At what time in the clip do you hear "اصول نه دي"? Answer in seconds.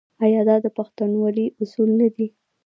1.61-2.27